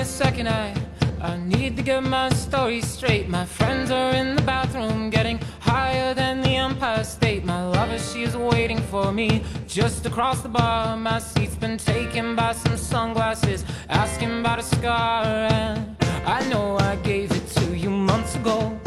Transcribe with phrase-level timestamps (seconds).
[0.00, 0.74] a second, I
[1.20, 3.28] I need to get my story straight.
[3.28, 7.44] My friends are in the bathroom, getting higher than the Empire State.
[7.44, 10.96] My lover, she's waiting for me just across the bar.
[10.96, 15.24] My seat's been taken by some sunglasses, asking about a scar.
[15.24, 18.78] And I know I gave it to you months ago.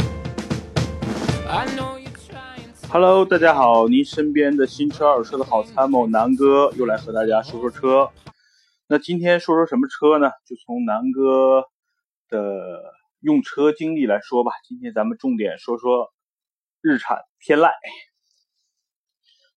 [1.50, 2.88] I know you're trying to.
[2.91, 8.09] Hello，大家好，您身边的新车二手车的好参谋南哥又来和大家说说车。
[8.87, 10.30] 那今天说说什么车呢？
[10.45, 11.65] 就从南哥
[12.29, 12.83] 的
[13.20, 14.52] 用车经历来说吧。
[14.69, 16.12] 今天咱们重点说说
[16.83, 17.70] 日产天籁。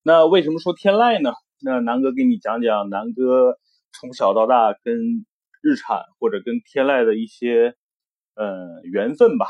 [0.02, 1.34] 那为什么说天籁呢？
[1.60, 3.58] 那南哥给你讲讲南哥
[3.92, 5.26] 从小到大跟
[5.62, 7.76] 日产或者跟天籁的一些
[8.34, 9.48] 呃缘分吧。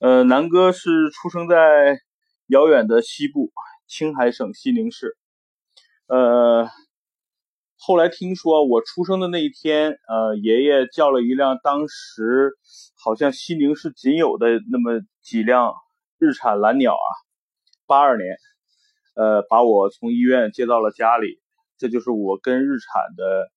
[0.00, 1.98] 呃，南哥是出生在
[2.46, 3.52] 遥远的西部
[3.86, 5.18] 青海省西宁市。
[6.06, 6.70] 呃，
[7.86, 12.54] 后来听说我出生的那一天，呃，爷爷叫了一辆当时
[12.96, 15.74] 好像西宁市仅有的那么几辆
[16.18, 17.08] 日产蓝鸟啊，
[17.86, 18.38] 八二年，
[19.16, 21.42] 呃，把我从医院接到了家里，
[21.76, 23.50] 这就是我跟日产的，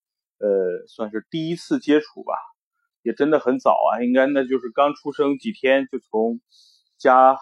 [0.45, 2.33] 呃，算是第一次接触吧，
[3.03, 6.41] 也真的很早啊，应该那就是刚出生几天就从
[6.97, 7.37] 家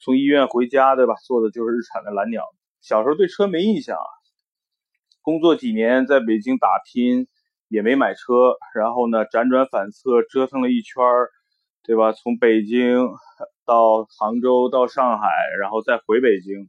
[0.00, 1.12] 从医院回家对吧？
[1.26, 2.42] 坐的就是日产的蓝鸟，
[2.80, 4.21] 小时候对车没印象啊。
[5.22, 7.28] 工作几年，在北京打拼，
[7.68, 8.56] 也没买车。
[8.74, 11.02] 然后呢，辗转反侧，折腾了一圈，
[11.84, 12.12] 对吧？
[12.12, 13.08] 从北京
[13.64, 15.28] 到杭州，到上海，
[15.60, 16.68] 然后再回北京，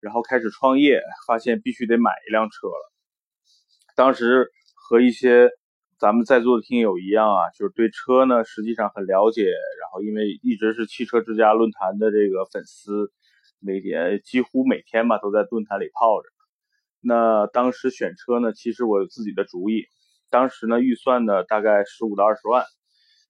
[0.00, 2.92] 然后开始创业，发现必须得买一辆车了。
[3.96, 5.48] 当时和一些
[5.98, 9.44] 咱们在座的听友一样啊，就是对车呢实际上很了解。
[9.44, 13.12] 然后因为一直是汽车之家论坛的这个粉丝，
[13.60, 16.31] 每天几乎每天吧都在论坛里泡着。
[17.04, 19.86] 那当时选车呢，其实我有自己的主意。
[20.30, 22.64] 当时呢，预算呢大概十五到二十万，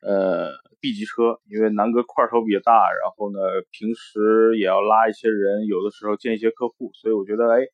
[0.03, 0.51] 呃
[0.81, 3.39] ，B 级车，因为南哥块头比较大，然后呢，
[3.71, 7.65] 平时也要拉一些人，有的时候见一些客户，所以我觉得，哎，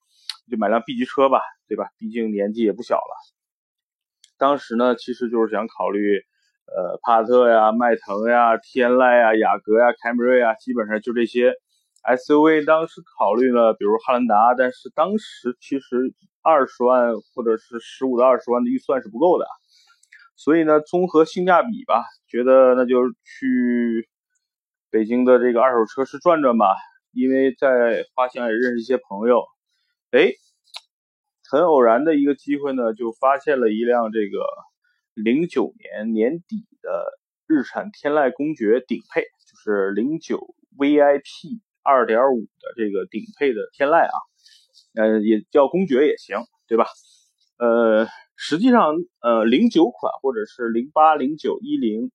[0.50, 1.88] 就买辆 B 级车吧，对吧？
[1.98, 3.12] 毕竟年纪也不小了。
[4.38, 6.20] 当时呢，其实就是想考虑，
[6.66, 11.54] 呃，帕萨特呀、迈腾呀、天籁呀、雅阁呀、凯美瑞啊，基本上就这些。
[12.02, 19.46] SUV 当时考虑了，比如汉兰达，但是当时其实二十万或者是十五到二十万的预算是不够的，
[20.36, 24.08] 所以呢，综合性价比吧，觉得那就去
[24.90, 26.74] 北京的这个二手车市转转吧。
[27.12, 29.44] 因为在花乡也认识一些朋友，
[30.10, 30.30] 哎，
[31.50, 34.46] 很偶然的一个机会呢，就发现了一辆这个
[35.14, 41.60] 零九年年底的日产天籁公爵顶配，就是零九 VIP。
[41.88, 44.16] 二点五的这个顶配的天籁啊，
[44.94, 46.84] 呃，也叫公爵也行，对吧？
[47.56, 48.06] 呃，
[48.36, 52.12] 实际上，呃，零九款或者是零八、零九、一零，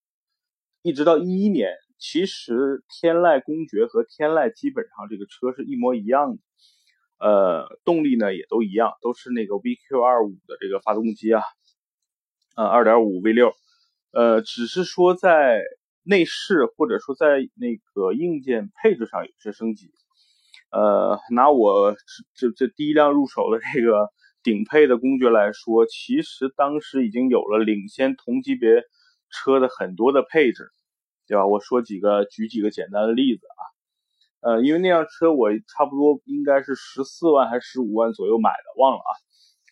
[0.83, 6.41] 一直到一一年，其实天籁公爵和天籁基本上这个车是一模一样的，
[7.17, 11.41] 呃，动力呢也都一样，都是那个 VQ 二五的这个发动机啊，
[12.55, 13.53] 呃，二点五 V 六，
[14.11, 15.63] 呃，只是说在。
[16.05, 19.89] 内饰或者说在那个硬件配置上有些升级，
[20.69, 21.95] 呃，拿我
[22.35, 24.09] 这这第一辆入手的这个
[24.43, 28.83] 顶配的公爵来说，其实当时已经有了领先同级别
[29.29, 30.71] 车的很多的配置，
[31.25, 31.47] 对吧？
[31.47, 33.45] 我说几个，举几个简单的例子
[34.41, 39.11] 啊，呃，因为那辆车我差不多应该是十四万还是十五万左右买的，忘了啊，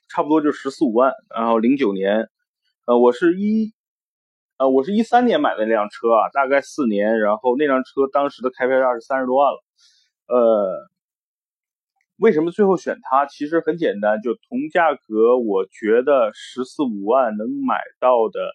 [0.07, 2.29] 差不多就十四五万，然后零九年，
[2.85, 3.73] 呃，我是一。
[4.61, 9.63] 呃，我是一三年买的那辆车啊，大概四年，然后那辆车当时的开票价是三十多万了。
[10.27, 10.87] 呃，
[12.17, 13.25] 为什么最后选它？
[13.25, 18.51] 其实很简单，就同价格，我觉得十四五万能买到的，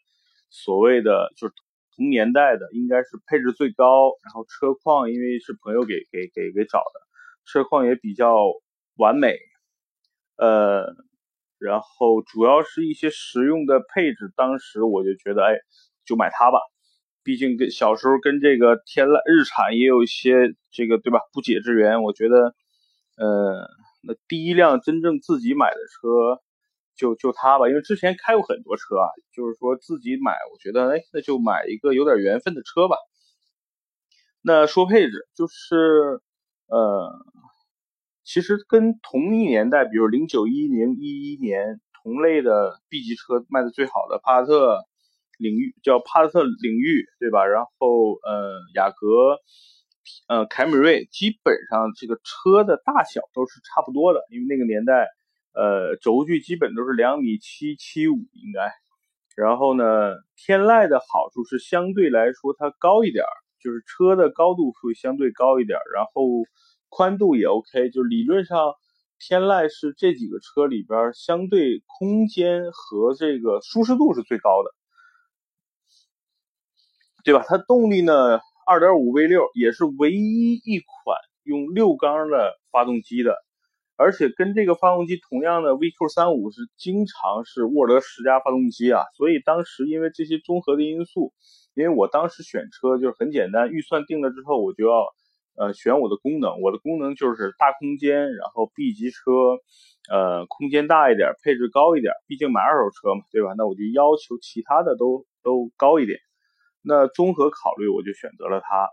[0.48, 1.54] 所谓的就是
[1.96, 7.00] 同年代的，应该是配置最高，然后车况因为是朋友给给给给找的，
[7.46, 8.44] 车况也比较
[8.94, 9.36] 完美。
[10.36, 10.86] 呃，
[11.58, 15.58] 然后主要是一些实用的配置，当时我就觉得，哎。
[16.06, 16.58] 就买它吧，
[17.24, 22.02] 毕竟跟小时候跟这个天籁日产也有一些这个对吧不解之缘。
[22.04, 22.54] 我觉得，
[23.16, 23.68] 呃，
[24.02, 26.40] 那第一辆真正自己买的车
[26.94, 32.96] 就就它吧，因为之前开过很多车啊，就是说自己买，我觉得哎，那就买一个有点缘分的车吧。
[34.42, 36.20] 那说配置，就是
[36.68, 37.10] 呃，
[38.22, 44.84] 其实跟同一年代，比如零九一零一一年同类的 B 级车卖的最好的帕萨特。
[45.36, 47.44] 领域叫帕萨特领域，对吧？
[47.44, 49.38] 然后呃，雅阁，
[50.28, 55.08] 呃，凯美瑞，基本上这个车的大小都是差不多的，因为那个年代，
[55.52, 58.70] 呃，轴距基本都是两米七七五，应该。
[59.36, 63.24] 然后呢，天籁的好处是相对来说它高一点，
[63.62, 66.22] 就是车的高度会相对高一点，然后
[66.88, 68.72] 宽度也 OK，就理论上
[69.18, 74.70] 天籁是这几个车里边相对空间和这个舒适度是最高的，
[77.26, 77.44] 对吧？
[77.46, 83.34] 它动力呢，二点五 V 六也是唯一一款用六缸的发动机的。
[83.98, 91.32] 而且跟这个发动机同样的 VQ 三五是经常是沃尔德十佳发动机啊，所以当时因为这些综合的因素，
[91.74, 95.06] 因为我当时选车就是很简单，预算定了之后我就要
[95.56, 99.32] 呃选我的功能，我的功能就是大空间，然后 B 级车，
[100.12, 103.54] 呃空间大一点，配置高一点，毕竟买二手车嘛，对吧？
[103.56, 106.20] 那我就要求其他的都都高一点，
[106.86, 108.88] 那综合考虑我就选择了它。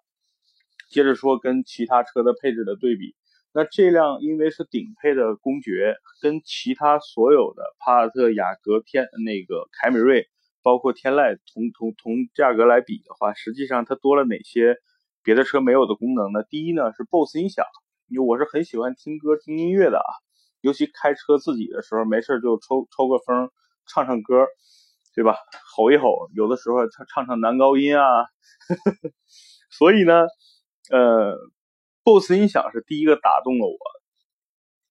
[0.90, 3.16] 接着说跟其他车的配置的对比。
[3.54, 10.28] 那这辆因为是顶配的公爵，跟其他所有的帕萨特、雅阁、天那个凯美瑞，
[10.64, 14.78] 包括天籁同同同价格来比的话，实际上它多了哪些
[15.24, 16.42] 别的车没有的功能呢？
[16.50, 17.64] 第一呢是 BOSS 音响，
[18.08, 20.10] 因为我是很喜欢听歌听音乐的啊，
[20.62, 23.52] 尤其开车自己的时候，没事就抽抽个风，
[23.86, 24.48] 唱唱歌，
[25.14, 25.38] 对吧？
[25.76, 28.28] 吼一吼，有的时候唱唱唱男高音啊，呵
[28.92, 29.12] 呵
[29.70, 30.28] 所以呢，
[30.92, 31.38] 呃。
[32.06, 33.78] BOSS 音响是第一个打动了我，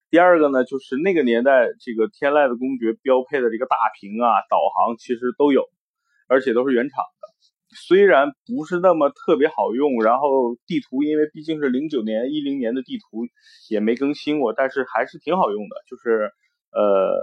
[0.08, 5.68] 第二个呢，就是那个年代这个天籁的公爵标配的这个大屏啊，导航其实都有，
[6.26, 7.28] 而且都是原厂的。
[7.76, 13.26] 虽然不是那么特别好用，然后地图因为毕竟是零九年、一零年的地图
[13.68, 16.32] 也没更新过，但是还是挺好用的，就是
[16.72, 17.20] 呃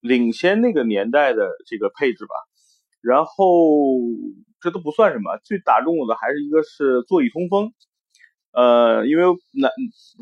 [0.00, 2.34] 领先那个年代的这个配置吧。
[3.00, 3.34] 然后
[4.60, 7.72] 这都不算什么，最打动我的还是一个是座椅通风。
[8.52, 9.70] 呃，因为那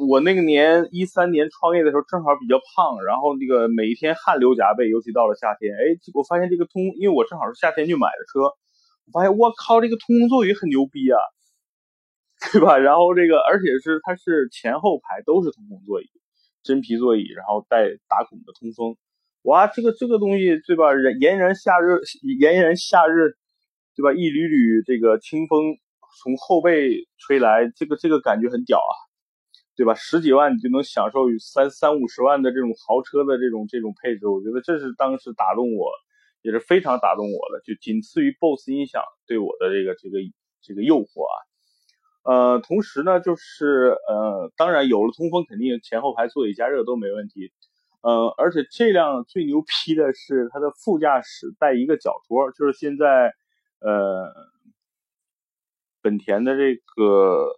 [0.06, 8.52] 我那个年一三年创业的时候正好比较胖，然后那个每一天汗流浃背，尤其到了夏天，哎，我发现这个通，因为我正好是夏天去买的车，
[9.06, 11.16] 我发现我靠，这个通风座椅很牛逼啊，
[12.52, 12.76] 对吧？
[12.76, 16.06] 然后这个而且是它是前后排都是通风座椅，
[16.62, 18.94] 真皮座椅，然后带打孔的通风，
[19.42, 20.92] 哇，这个这个东西对吧？
[21.20, 22.00] 炎炎夏日，
[22.38, 23.36] 炎炎夏日，
[23.96, 24.12] 对吧？
[24.12, 25.78] 一缕缕这个清风。
[26.22, 28.94] 从后背吹来，这个这个感觉很屌啊，
[29.76, 29.94] 对吧？
[29.94, 35.92] 十几万你就能享受三三五十万的这种豪车的这种这种配置，我觉得这是当时打动我，
[36.42, 40.18] 也是非常打动我的，就仅次于 BOSS 音响对我的这个这个
[40.60, 41.36] 这个诱惑啊。
[42.24, 47.52] 呃，同时呢，就是呃，当然有了通风，肯定前后排座椅加热都没问题。
[48.08, 53.32] 呃，而且这辆最牛批的是它的副驾驶带一个脚托，就是现在
[53.80, 54.32] 呃。
[56.00, 57.50] 本田的这个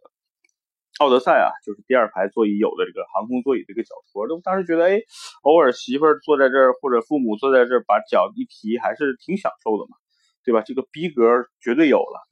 [0.99, 4.99] 奥德赛啊，就是第二排座椅有的这个航空座椅这个脚托，都当时觉得，哎，
[5.43, 9.96] 偶尔媳妇坐在这儿或者父母坐在这儿，把脚一提，还是挺享受的嘛，
[10.43, 10.62] 对吧？
[10.62, 11.23] 这个逼格
[11.61, 12.26] 绝对有了。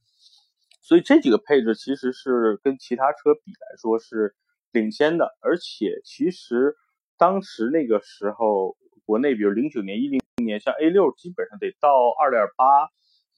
[0.81, 4.35] 所以这几个配置其实是跟其他车比来说是
[4.73, 6.75] 领先的，而且其实
[7.19, 12.89] 当时那个时候，国内比如零九年、一零年，像 A 六基本上得到二点八。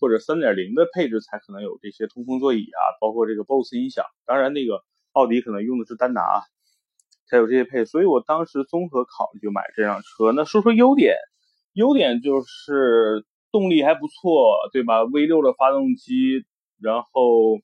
[0.03, 4.06] 或者三点零的配置才可能有这些通风座椅啊，包括这个 BOSS 音响。
[4.25, 4.82] 当然，那个
[5.12, 6.41] 奥迪可能用的是丹拿，
[7.29, 7.85] 才有这些配。
[7.85, 10.33] 所以我当时综合考虑就买这辆车。
[10.33, 11.16] 那说说优点，
[11.75, 16.47] 优点就是动力还不错，对吧？V 六的发动机，
[16.81, 17.61] 然后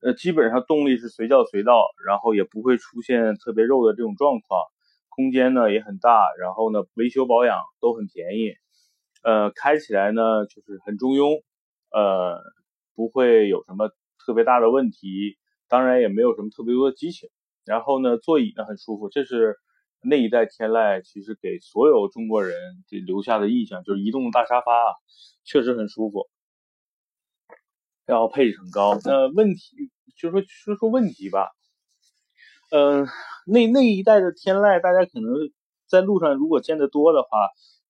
[0.00, 4.62] 呃基本上动力是随叫随到，然后也不会出现特别肉的这种状况。
[5.18, 8.54] 空间呢也很大，然后呢维修保养都很便宜，
[9.24, 11.42] 呃开起来呢就是很中庸。
[11.90, 12.38] 呃，
[12.94, 13.90] 不会有什么
[14.24, 17.30] 特别大的问题，当然也没有什么特别多的激情。
[17.64, 19.56] 然后呢，座椅呢很舒服，这是
[20.02, 22.54] 那一代天籁其实给所有中国人
[23.06, 24.92] 留下的印象，就是移动的大沙发啊，
[25.44, 26.28] 确实很舒服。
[28.04, 31.48] 然后配置很高，那问题就说说说问题吧。
[32.70, 33.06] 嗯，
[33.46, 35.32] 那那一代的天籁，大家可能
[35.86, 37.28] 在路上如果见得多的话。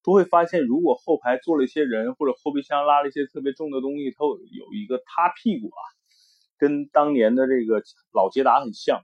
[0.05, 5.81] 都会发现，如果后排坐了一些人，或者后备箱拉了一些特别重的东西，它有一个塌屁股啊，
[6.57, 7.83] 跟当年的这个
[8.15, 9.03] 老捷达很像，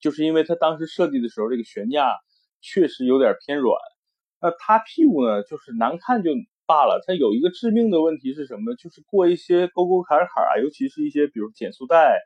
[0.00, 2.16] 就是因为它当时设计的时候，这个悬架
[2.60, 3.76] 确实有点偏软。
[4.40, 6.30] 那塌屁股呢，就是难看就
[6.66, 8.74] 罢了，它有一个致命的问题是什么？
[8.74, 12.18] 就是过一些沟沟坎坎啊，尤其是一些比如减速带，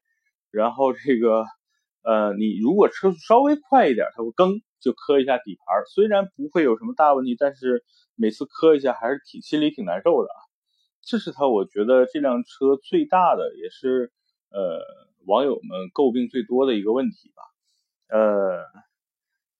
[0.50, 1.44] 然后这个
[2.04, 4.60] 呃，你如果车速稍微快一点，它会更。
[4.84, 7.82] 就磕一下底盘，虽然不会有什么大问题，但是
[8.16, 10.36] 每次磕一下还是挺心里挺难受的啊。
[11.00, 14.12] 这是他我觉得这辆车最大的，也是
[14.50, 14.82] 呃
[15.24, 17.42] 网友们诟病最多的一个问题吧。
[18.14, 18.60] 呃，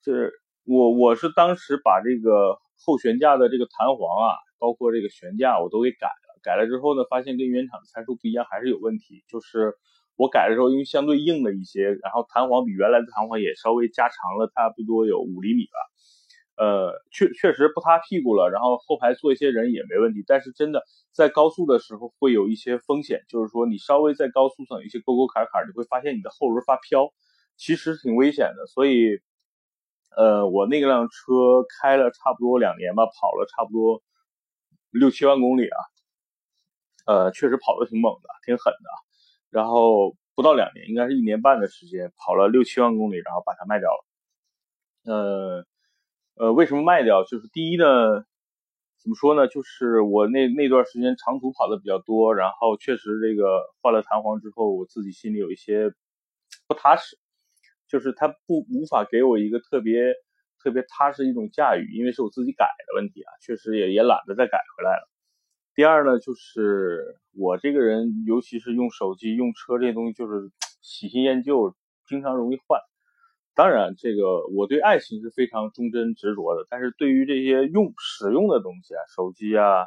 [0.03, 0.31] 这
[0.67, 6.39] 我我是当时把这个后悬架的这个弹簧啊，包括这个悬架我都给改了。
[6.43, 9.25] 改了之后呢，发现跟原厂的参数不一样，还是有问题。
[9.27, 9.75] 就是
[10.17, 15.79] 我改的时候，因为相对硬了一些，然后弹簧比原来的弹簧也稍微加长了，差不多有五厘米吧。
[16.57, 20.23] 呃，确确实不塌屁股了，然后后排坐一些人也没问题。
[20.25, 27.13] 但是真的在高速的时候会有一些风险，就是说你稍微在高速上有一些沟沟坎坎，你会发现你的后轮发飘，
[27.57, 28.67] 其实挺危险的。
[28.69, 29.19] 所以，
[30.17, 34.01] 呃，我那辆车开了差不多两年吧，跑了差不多
[34.91, 35.79] 六七万公里啊，
[37.07, 39.04] 呃，确实跑的挺猛的，挺狠的。
[39.55, 44.05] 然后不到两年，应该是一年半的时间，跑了六七万公里，然后把它卖掉了。
[45.05, 45.65] 呃。
[46.37, 47.23] 呃，为什么卖掉？
[47.23, 47.85] 就是第一呢，
[48.99, 49.47] 怎么说呢？
[49.47, 55.93] 就是我那那段时间长途跑的比较多，然后确实这个换了弹簧之后，我自己心里有一些
[56.67, 57.17] 不踏实，
[57.87, 60.13] 就是它不无法给我一个特别
[60.59, 65.09] 特别踏实一种驾驭，因为是我自己改的问题啊，确实也也懒得再改回来了。
[65.75, 70.53] 第二呢，就是我这个人，尤其是用手机、用车这些东西，就是
[70.83, 71.75] 喜新厌旧，
[72.07, 72.81] 经常容易换。
[73.57, 79.87] 当然，这个我对爱情是非常忠贞执着的，但是对于这些用使用的东西啊，手机啊，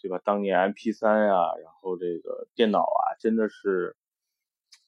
[0.00, 0.18] 对吧？
[0.24, 3.96] 当年 MP3 啊，然后这个电脑啊，真的是，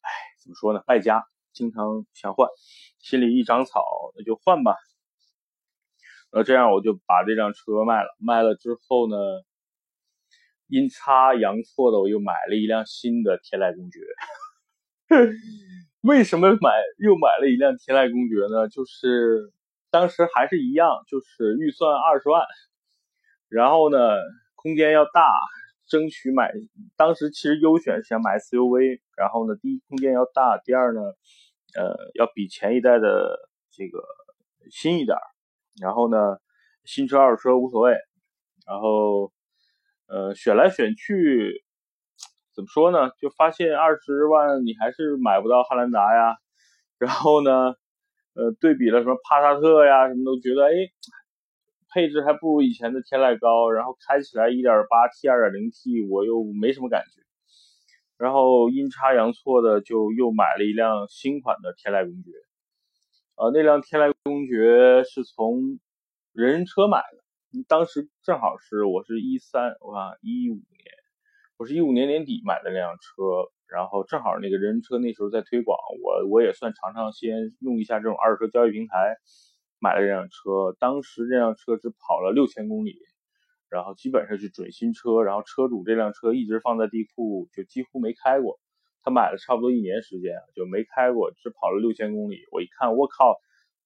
[0.01, 0.11] 哎，
[0.43, 0.83] 怎么说呢？
[0.87, 2.49] 败家，经常想换，
[2.99, 3.85] 心里一长草，
[4.17, 4.75] 那就换吧。
[6.33, 9.17] 那这样我就把这辆车卖了，卖了之后呢，
[10.73, 14.01] 阴差阳错的我又买了一辆新的天籁公爵。
[16.01, 18.71] 为什么买又买了一辆天籁公爵呢？
[18.71, 19.53] 就是
[19.91, 22.43] 当时还是一样，就是预算二十万，
[23.51, 23.99] 然后呢
[24.55, 25.37] 空间要大，
[25.87, 26.51] 争取买。
[26.97, 31.03] 当时其实优选想买 SUV，然后呢第一空间要大，第二呢
[31.77, 33.39] 呃要比前一代的
[33.71, 34.03] 这个
[34.71, 35.19] 新一点，
[35.83, 36.39] 然后呢
[36.87, 37.93] 新车二手车无所谓，
[38.67, 39.31] 然后
[40.13, 41.65] 呃选来选去。
[42.55, 43.11] 怎么说呢？
[43.19, 46.37] 就发现二十万你还是买不到汉兰达呀，
[46.99, 47.75] 然后呢，
[48.35, 50.73] 呃，对比了什么帕萨特呀，什么都觉得哎，
[51.89, 57.23] 配置还不如以前的天籁高，然后开起来一点八 T、二点零 T 我又没什么感觉，
[58.19, 62.33] 然后阴差阳错的就又买了一辆新款的天籁公爵，
[63.37, 65.81] 呃，那辆天籁公爵是从
[66.35, 67.22] 人人车买的，
[67.69, 70.93] 当时正好是我是一三，我看一五年。
[71.59, 73.23] 我是一五年年底买的那辆车，
[73.69, 79.17] 然后正好那个人车那时候在推广，我我也算尝尝鲜，用一下这种二手车交易平台，
[79.79, 80.75] 买了这辆车。
[80.81, 82.99] 当时这辆车只跑了六千公里，
[83.69, 88.59] 然后基本上是准新车，然后车主这辆车一直放在地库，就几乎没开过。
[89.03, 92.41] 他买了差不多一年时间就没开过，只跑了六千公里。
[92.51, 93.37] 我一看，我靠，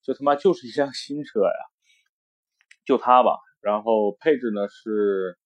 [0.03, 1.61] 这他妈就是一辆新车呀！
[2.85, 5.39] 就它吧，然后配置呢是。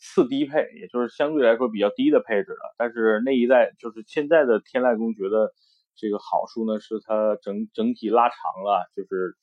[0.00, 2.72] 次低配，也就是相对来说比较低的配置了。
[2.78, 5.52] 但是那一代就是现在的天籁公爵的
[5.96, 9.36] 这个好处呢，是它整整体拉长了，就是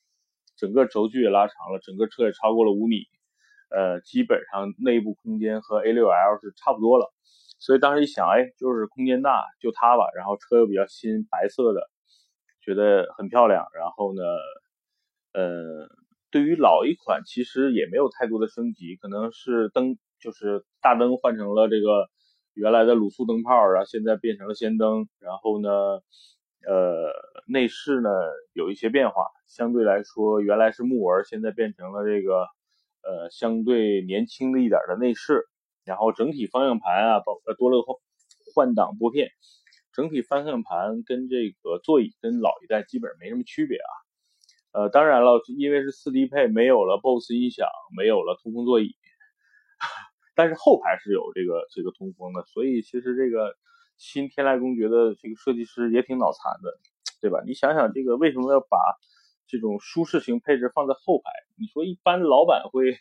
[0.56, 3.04] 整个轴距也拉长了，整个车也超过了五米，
[3.68, 7.12] 呃，基本上内部空间和 A6L 是差不多了。
[7.58, 10.06] 所以当时一想，哎，就是空间大，就它吧。
[10.16, 11.90] 然后车又比较新，白色的，
[12.62, 13.66] 觉得很漂亮。
[13.74, 14.22] 然后呢，
[15.34, 15.86] 呃，
[16.30, 19.98] 对于老一款其实也没有太多的升级，可能是灯。
[20.18, 22.08] 就是大灯换成了这个
[22.54, 25.06] 原来的卤素灯泡，然后现在变成了氙灯。
[25.20, 25.68] 然后呢，
[26.66, 27.12] 呃，
[27.46, 28.08] 内饰呢
[28.54, 32.46] 有一些变化，相对来说原来是木纹，现在变成了这个
[33.02, 35.44] 呃相对年轻的一点的内饰。
[35.84, 38.00] 然后整体方向盘啊，包呃多了个
[38.54, 39.28] 换挡拨片，
[39.92, 43.92] 整体方向盘跟这个座椅跟老一代基本没什么区别啊。
[44.76, 47.66] 呃，当然了，因为是四低配，没有了 BOSS 音响，
[47.96, 48.94] 没有了通风座椅。
[50.36, 53.56] 但是后排是有这个这个通风的，所以其实这个
[53.96, 56.78] 新天籁公爵的这个设计师也挺脑残的，
[57.22, 57.42] 对吧？
[57.46, 58.76] 你想想这个为什么要把
[59.46, 61.30] 这种舒适型配置放在后排？
[61.58, 62.98] 你说一般老板会，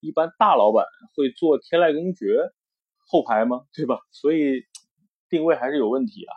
[0.00, 0.84] 一般大老板
[1.16, 2.52] 会坐天籁公爵
[2.98, 3.62] 后排吗？
[3.72, 4.00] 对吧？
[4.10, 4.64] 所以
[5.30, 6.32] 定位还是有问题啊。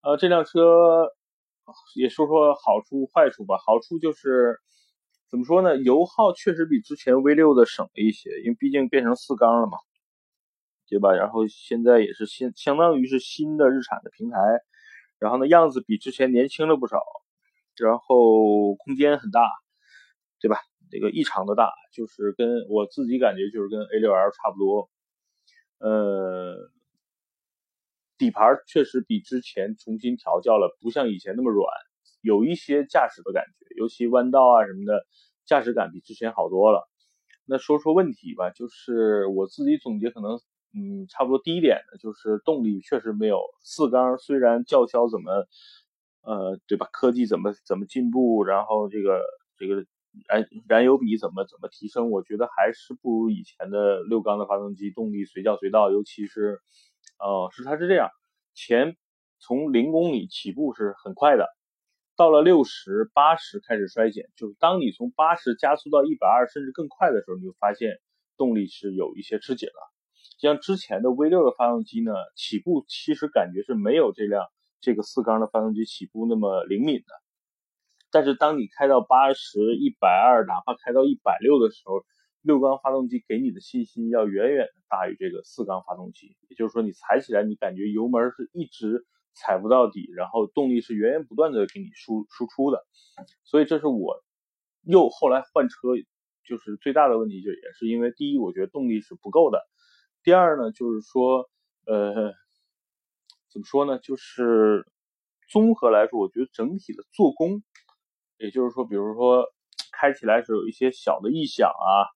[0.00, 1.12] 呃，这辆车
[1.94, 3.56] 也说说好处坏处吧。
[3.58, 4.60] 好处就是。
[5.28, 5.76] 怎么说呢？
[5.78, 9.76] 油耗确实比之前 V 六的省了一些，因为毕竟变成四缸了嘛，
[10.88, 11.12] 对吧？
[11.12, 14.38] 然后现在也是新，相当于是新的日产的平台，
[15.18, 17.02] 然后呢样子比之前年轻了不少，
[17.76, 19.42] 然后空间很大，
[20.40, 20.60] 对吧？
[20.92, 24.88] 这个异常的大，就是跟我自己感觉就是跟 A 六 L 差不多，
[25.80, 26.70] 呃，
[28.18, 31.66] 底盘确实比之前重新调教了，不像以前那么软。
[32.22, 35.06] 有一些驾驶的感觉，尤其弯道啊什么的，
[35.44, 36.88] 驾驶感比之前好多了。
[37.44, 40.40] 那说说问题吧，就是我自己总结，可能
[40.74, 45.46] 嗯，差不多第一点呢，就是动力确实没有四缸，虽然叫嚣怎么
[46.22, 46.88] 呃，对吧？
[46.92, 49.22] 科技怎么怎么进步，然后这个
[49.56, 49.86] 这个
[50.26, 56.58] 燃燃油比怎么怎么提升，我觉得还是不如以前的六缸的发动机动力随叫随到，尤其是
[57.18, 58.10] 哦，是它是这样，
[58.54, 58.96] 前
[59.38, 61.46] 从零公里起步是很快的。
[62.16, 67.98] 到了六十八十开始衰减，就是当你从八十加速到一百二甚至更快的时候，你就发现
[68.38, 69.92] 动力是有一些吃紧了。
[70.38, 74.46] 像之前的 V 六的发动机呢，起步其实感觉是没有这辆
[74.80, 77.04] 这个四缸的发动机起步那么灵敏的。
[78.10, 82.02] 但是当你开到八十一百二，哪怕开到一百六的时候，
[82.46, 86.36] 六缸发动机给你的信心要远远大于这个四缸发动机。
[86.48, 89.04] 也就是说，你踩起来你感觉油门是一直。
[89.38, 92.86] 踩不到底，然后动力是源源不断的给你输输出的，
[93.44, 94.24] 所以这是我
[94.80, 95.76] 又后来换车
[96.42, 99.58] 就是最大的问题，就也是因为第一，我觉得动力是不够的；
[100.22, 101.50] 第二呢，就是说，
[101.84, 102.32] 呃，
[103.52, 103.98] 怎么说呢？
[103.98, 104.86] 就是
[105.50, 107.62] 综合来说，我觉得整体的做工，
[108.38, 109.44] 也就是说，比如说
[109.92, 112.08] 开起来是有一些小的异响啊，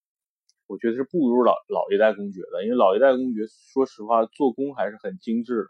[0.70, 3.40] 我觉得是不如老老一代公爵的，因为老一代公爵
[3.72, 5.66] 说实话做工还是很精致的。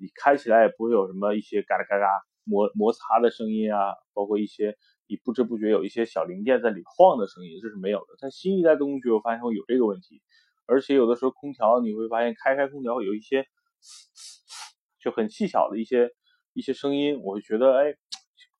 [0.00, 2.08] 你开起来也不会有什么一些嘎啦嘎啦
[2.42, 4.74] 摩摩擦的声音啊，包括一些
[5.06, 8.14] 你不知不觉有一些小零件在里晃的声音，这是没有的。
[8.18, 10.22] 但新一代的公爵我发现会有这个问题，
[10.64, 13.44] 而且有的时候空调你会发现开开空调有一些
[14.98, 16.10] 就很细小的一些
[16.54, 17.94] 一些声音，我会觉得哎，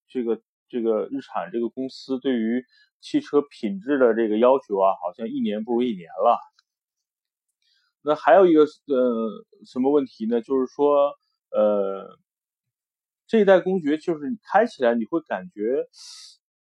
[0.07, 2.63] 这个这个日产这个公司对于
[3.03, 6.39] 汽车品质的这个要求啊，好像一年不如一年了。
[8.01, 10.41] 那还有一个呃什么问题呢？
[10.41, 11.13] 就是说。
[11.55, 12.17] 呃，
[13.27, 15.85] 这一代公爵就是你开起来你会感觉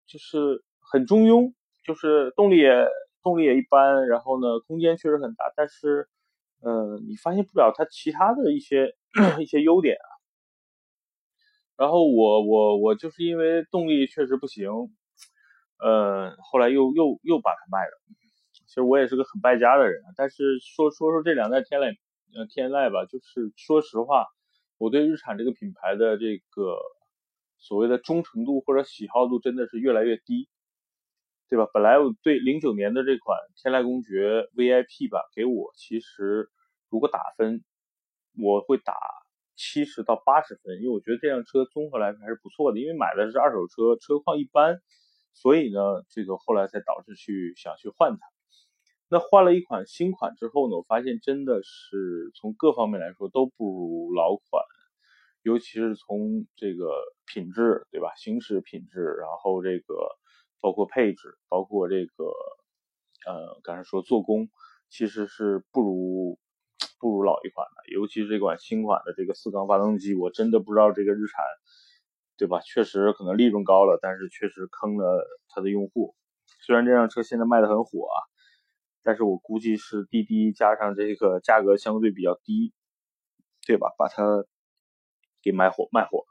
[0.05, 2.85] 就是很中庸，就是动力也
[3.23, 6.07] 动力也一般，然后呢空间确实很大，但是
[6.61, 8.93] 呃你发现不了它其他的一些
[9.41, 10.07] 一些优点啊。
[11.75, 14.69] 然后我我我就是因为动力确实不行，
[15.79, 17.91] 呃后来又又又把它卖了。
[18.53, 21.95] 其实我也是个很败家的人，但是说说说这两代天籁
[22.35, 24.25] 呃天籁吧，就是说实话。
[24.77, 26.77] 我对日产这个品牌的这个
[27.57, 30.49] 所谓的忠诚度或者喜好度真的是越来越低，
[31.47, 31.65] 对吧？
[31.73, 36.49] 本来我对零九年的这款天籁公爵 VIP 吧，给我其实
[36.89, 37.63] 如果打分，
[38.37, 38.93] 我会打
[39.55, 42.79] 七十到八十分，因为我觉得这辆车综合来说还是不错的。
[42.81, 44.81] 因为买的是二手车，车况一般，
[45.35, 48.25] 所以呢，这个后来才导致去想去换它。
[49.07, 54.63] 那换了一款新款之后呢，我发现真的是从各方面来说都不如老款，
[55.43, 56.89] 尤其是从这个
[57.27, 58.15] 品质，对吧？
[58.15, 60.09] 行驶品质，然后这个
[60.59, 62.25] 包括配置，包括这个
[63.27, 64.49] 呃，刚才说做工，
[64.89, 66.39] 其实是不如
[66.99, 67.93] 不如老一款的。
[67.93, 71.45] 尤其是这款新款的这个四缸发动机，我真的不知道这个日产，
[72.37, 72.59] 对吧？
[72.61, 76.15] 确实可能利润高了，但是确实坑了它的用户。
[76.61, 78.17] 虽然这辆车现在卖的很火啊。
[79.07, 82.73] 但是我估计是滴滴加上这个价格相对比较低，
[83.67, 83.93] 对吧？
[83.99, 84.47] 把它
[85.43, 86.25] 给卖火卖火，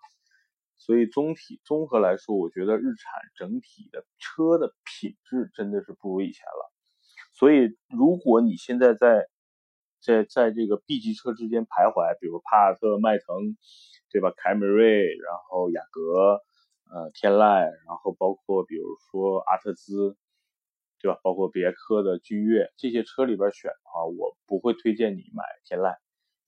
[0.77, 6.73] 所以总体综合来说，我觉得日产整体的车的品质真的是不如以前了。
[7.33, 9.29] 所以如果你现在在
[10.01, 13.57] 在在这个 B 级车之间徘徊，比如帕萨特、迈腾，
[14.15, 14.33] 对吧？
[14.39, 16.41] 凯美瑞，然后雅阁，
[16.89, 20.17] 呃，天籁，然后包括比如说阿特兹。
[21.01, 21.21] 对吧？
[21.23, 25.95] 包括别克的君越这些车里边选的话，我不会推荐你买天籁，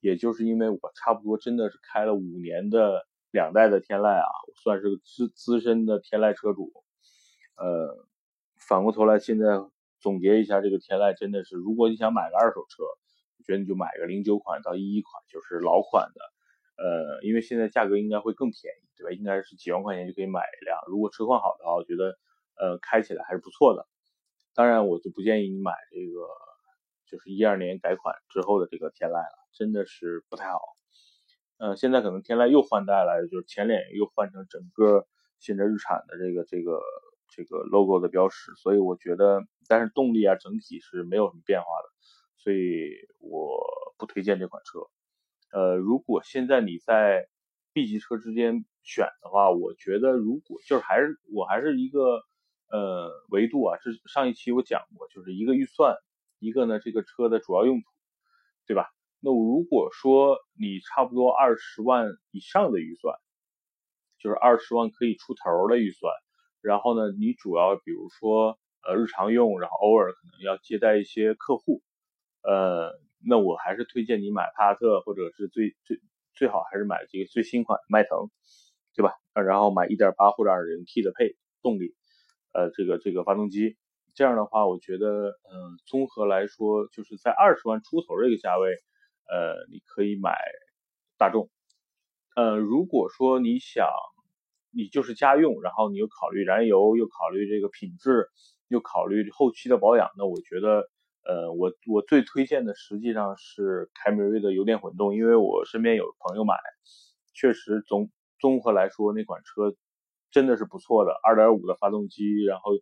[0.00, 4.30] 也就是因为我差不多真的是开了五年的两代的天籁啊，
[4.62, 6.72] 算是资资深的天籁车主。
[7.58, 8.06] 呃，
[8.56, 9.44] 反过头来现在
[10.00, 12.82] 总结一下，这个天籁真的是，如果你想买个二手车，
[13.36, 16.20] 我觉得你就买个零九款到一一款，就是老款的。
[16.76, 19.10] 呃，因为现在价格应该会更便宜，对吧？
[19.12, 20.78] 应该是几万块钱就可以买一辆。
[20.88, 22.16] 如果车况好的话，我觉得
[22.58, 23.86] 呃开起来还是不错的。
[24.54, 26.20] 当然，我就不建议你买这个，
[27.06, 30.60] 就是一二年改款之后的这个天籁了，真的是不太好。
[31.58, 35.06] 呃，现在可能天籁又换代了，就是前脸又换成整个
[35.38, 36.80] 现在日产的这个这个
[37.28, 41.88] 这个 logo 的标识，所以我觉得，但是动力啊整体是没有什么变化的，
[42.36, 43.58] 所以我
[43.98, 44.80] 不推荐这款车。
[45.52, 47.28] 呃，如果现在你在
[47.72, 52.22] B 级车之间选的话，我觉得如果就是还是我还是一个。
[52.68, 55.94] 呃，维度啊，这上一期我讲过，就是一个预算，
[56.40, 57.86] 一个呢这个车的主要用途，
[58.66, 58.90] 对吧？
[59.20, 63.14] 那如果说你差不多二十万以上的预算，
[64.18, 66.12] 就是二十万可以出头的预算，
[66.60, 71.82] 然后呢，你主要比如说呃日常用，然后偶尔可能要接待一些客户，
[72.42, 76.00] 呃，那我还是推荐你买帕萨特，或者是最最
[76.34, 78.30] 最好还是买这个最新款迈腾，
[78.94, 79.12] 对吧？
[79.34, 81.94] 然后买1.8或者 2.0T 的配动力，
[82.52, 83.76] 呃，这个这个发动机，
[84.14, 88.70] 这样的话，我觉得，嗯，综合来说，就是在二十万出头这个价位，
[89.28, 90.36] 呃，你可以买
[91.18, 91.50] 大众。
[92.34, 93.88] 呃，如果说你想，
[94.70, 98.28] 你就是家用，然后你又考虑燃油，又考虑这个品质，
[98.68, 100.88] 又考虑后期的保养，那我觉得，
[101.28, 106.54] 呃，我我最推荐的实际上是凯美瑞的油电混动，因为我身边有朋友买，
[107.34, 109.74] 确实综综合来说那款车
[110.30, 112.72] 真的是不错的，2.5的发动机，然后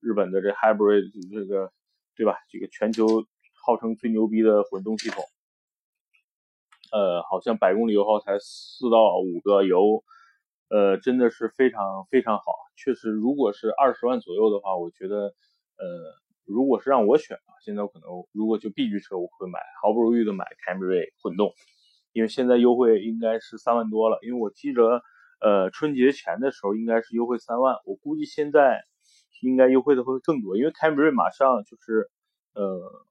[0.00, 1.72] 日本的这 Hybrid 这个，
[2.16, 2.36] 对吧？
[2.48, 3.06] 这个全球
[3.66, 5.22] 号称最牛逼的混动系统。
[6.92, 10.02] 呃，好像百公里油耗才四到五个油，
[10.70, 12.44] 呃，真的是非常非常好。
[12.76, 15.16] 确实，如果是二十万左右的话，我觉得，
[15.76, 15.84] 呃，
[16.52, 21.52] 如果是让我选啊，现在我可能如果就 B 级车，我会买，毫不犹豫的买凯美瑞混动，
[22.12, 24.18] 因为现在优惠应该是三万多了。
[24.22, 25.02] 因为我记着，
[25.40, 28.82] 呃，春节前的时候应该是优惠三万，我估计现在
[29.42, 32.10] 应该优惠的会更多，因为凯美瑞马上就是，
[32.54, 33.06] 呃，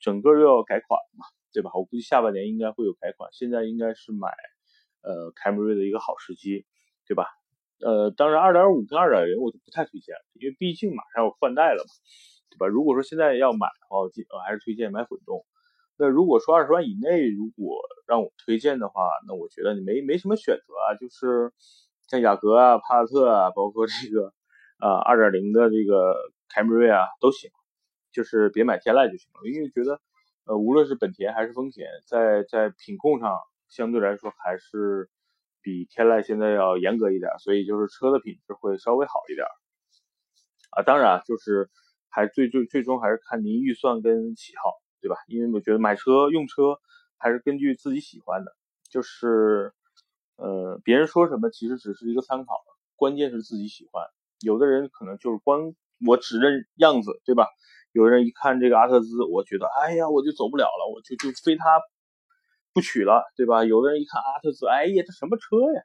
[0.00, 1.26] 整个又要改款嘛。
[1.54, 1.70] 对吧？
[1.72, 4.26] 我估计下半年应该会有改款，现在应该是买，
[5.02, 6.66] 呃，凯美瑞的一个好时机，
[7.06, 7.28] 对吧？
[7.78, 11.94] 呃，当然，二点五跟二点零我就不太推荐，因为毕竟马上要换代了嘛，
[12.54, 12.66] 对吧？
[12.66, 15.44] 如果说现在要买的话，我记我还是推荐买混动。
[15.96, 21.52] 那如果说二十万以内，如果让我推荐的话，那我觉得你没没什么选择啊，就是
[22.08, 24.32] 像雅阁啊、帕萨特啊，包括这个
[24.78, 26.16] 啊二点零的这个
[26.48, 27.50] 凯美瑞啊都行，
[28.12, 30.00] 就是别买天籁就行了，因为觉得。
[30.46, 33.38] 呃，无论是本田还是丰田，在在品控上
[33.70, 35.08] 相对来说还是
[35.62, 39.46] 比天籁现在要严格一点，所以就是车的品质会稍微好一点。
[40.72, 41.70] 啊，当然就是
[42.14, 45.16] 还最最最终还是看您预算跟喜好，对吧？
[45.26, 46.78] 因为我觉得买车用车
[47.18, 48.52] 还是根据自己喜欢的，
[48.88, 49.72] 就是
[50.36, 52.52] 呃别人说什么其实只是一个参考，
[52.94, 54.04] 关键是自己喜欢。
[54.40, 55.74] 有的人可能就是光
[56.06, 57.48] 我只认样子，对吧？
[57.92, 61.80] 有人一看这个阿特兹，我觉得，哎呀，我就走不了了，我就就非他
[62.72, 63.64] 不娶了，对吧？
[63.64, 65.82] 有的人一看阿特兹，哎呀，这什么车呀？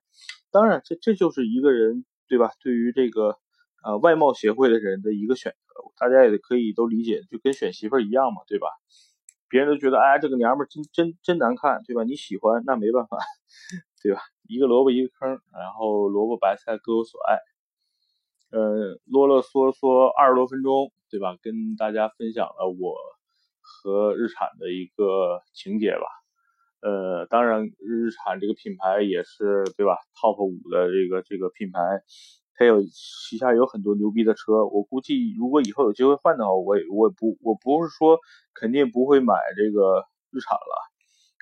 [0.52, 2.52] 当然，这这就是一个人，对吧？
[2.62, 3.38] 对于这个
[3.84, 8.68] 呃外貌协会的人的一个选择，大家也可以都理解，就跟选媳妇儿一样嘛，对吧？
[9.50, 12.04] 别人都觉得，哎，这个娘们儿真真真难看，对吧？
[12.04, 13.18] 你喜欢那没办法，
[14.04, 14.22] 对吧？
[14.48, 17.40] 一个萝卜一个坑，然后萝卜白菜各有所爱。
[18.52, 21.36] 呃，啰啰嗦嗦二十多分钟，对吧？
[21.42, 22.96] 跟大家分享了我
[23.62, 26.06] 和日产的一个情节吧。
[26.82, 31.80] 呃，当然，日产这个品牌也是，对吧？Top 五的这个这个品牌，
[32.60, 34.66] 还有旗下有很多牛逼的车。
[34.66, 38.20] 我估计，如果以后有机会换的话，我也我也不我不是说
[38.54, 40.92] 肯定不会买这个日产了。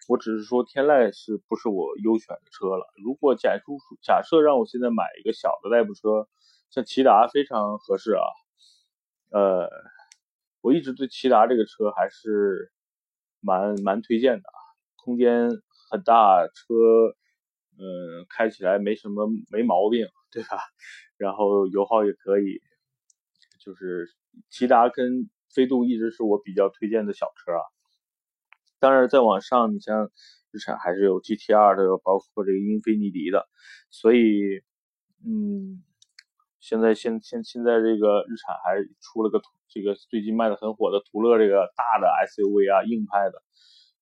[0.08, 2.86] 我只是说天籁是不是我优选的车了？
[3.04, 6.28] 如果假如假设让我现在买一个小的代步车。
[6.70, 8.24] 像骐达非常合适啊，
[9.32, 9.70] 呃，
[10.60, 12.74] 我一直对骐达这个车还是
[13.40, 14.50] 蛮蛮推荐的，
[14.98, 15.50] 空间
[15.90, 17.16] 很大，车
[17.80, 20.58] 嗯开起来没什么没毛病，对吧？
[21.18, 22.62] 然后油耗也可以，
[23.60, 24.08] 就是
[24.50, 27.64] 骐达跟飞度一直是我比较推荐的小车啊。
[28.80, 30.10] 当然再往上，你像
[30.52, 33.48] 日产还是有 GT-R 的，包括这个英菲尼迪的，
[33.90, 34.62] 所以
[35.26, 35.84] 嗯。
[36.60, 43.42] 现在现现现在这个日产还出了个这个最近卖的很火的途乐这个大的 SUV 啊硬派的，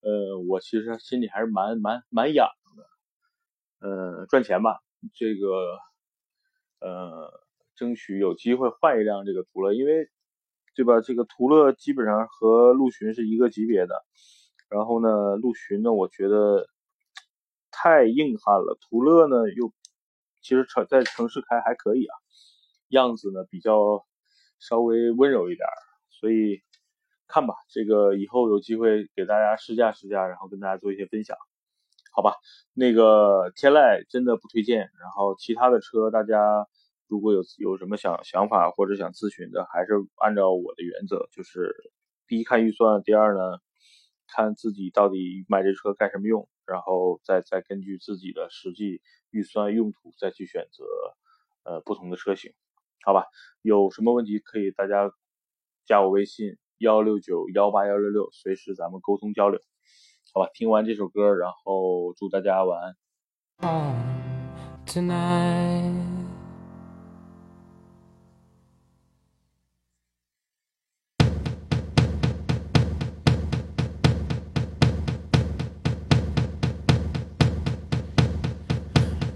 [0.02, 4.80] 呃，我其实心里还是蛮蛮蛮痒的，呃，赚钱吧，
[5.14, 5.78] 这个
[6.86, 7.42] 呃，
[7.76, 10.08] 争取有机会换一辆这个途乐，因为
[10.76, 11.02] 对吧？
[11.02, 14.06] 这个途乐基本上和陆巡是一个级别的，
[14.70, 16.68] 然后呢，陆巡呢，我觉得
[17.72, 19.74] 太硬汉了，途乐呢又
[20.42, 22.14] 其实城在城市开还可以啊。
[22.90, 24.06] 样子呢比较
[24.60, 25.68] 稍微温柔一点，
[26.12, 26.62] 所以
[27.28, 31.36] 看吧，这个以后有机会给大家试驾试驾，然后跟大家做一些分享，
[32.16, 32.36] 好吧？
[32.74, 36.66] 那个天籁真的不推荐，然后其他的车大家
[37.08, 41.76] 如果有有什么想想法或者想咨询的，还是按照我的原则，就是
[42.26, 43.60] 第一看预算，第二呢
[44.28, 50.86] 看自己到底买这车干什么用，然后再再根据自己的实际预算用途再去选择
[51.64, 52.54] 呃不同的车型。
[53.04, 53.26] 好吧，
[53.62, 55.12] 有什么问题可以大家
[55.86, 59.60] 加我微信幺六九幺八幺六六，随时咱们沟通交流。
[60.38, 62.94] 好吧，听完这首歌，然后祝大家晚安。
[64.86, 65.94] Tonight.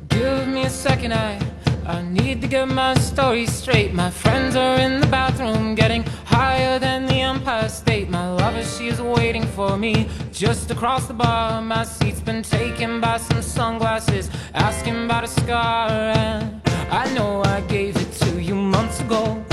[0.10, 1.40] Give second, I,
[1.88, 3.94] I need to get my story straight.
[3.94, 8.10] My friends are in the bathroom getting higher than the Empire State.
[8.10, 11.62] My lover, she is waiting for me just across the bar.
[11.62, 15.90] My seat's been taken by some sunglasses, asking about a scar.
[15.90, 16.62] And
[16.92, 19.44] I know I gave it to you months ago.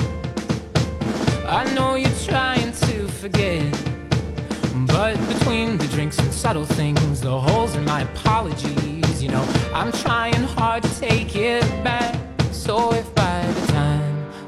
[1.48, 3.72] I know you're trying to forget.
[4.86, 9.92] But between the drinks and subtle things, the holes in my apologies, you know, I'm
[9.92, 12.15] trying hard to take it back.